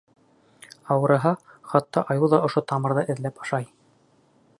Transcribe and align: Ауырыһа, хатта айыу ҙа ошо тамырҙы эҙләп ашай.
Ауырыһа, 0.95 1.33
хатта 1.73 2.03
айыу 2.13 2.31
ҙа 2.33 2.39
ошо 2.47 2.65
тамырҙы 2.73 3.05
эҙләп 3.15 3.45
ашай. 3.45 3.69